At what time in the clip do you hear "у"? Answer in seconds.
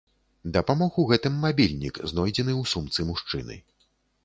1.03-1.05